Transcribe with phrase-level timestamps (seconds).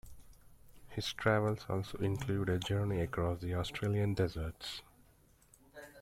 [0.89, 4.81] His travels also include a journey across the Australian deserts.